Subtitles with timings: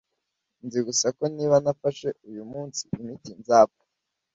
[0.65, 3.83] Nzi gusa ko niba ntafashe uyu munsi imiti, nzapfa.